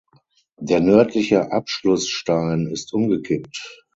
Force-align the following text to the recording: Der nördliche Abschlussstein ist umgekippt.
Der 0.59 0.79
nördliche 0.79 1.51
Abschlussstein 1.51 2.65
ist 2.65 2.91
umgekippt. 2.91 3.83